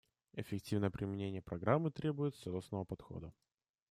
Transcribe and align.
Эффективное 0.33 0.89
применение 0.89 1.43
Программы 1.43 1.91
требует 1.91 2.33
целостного 2.35 2.83
подхода. 2.85 3.31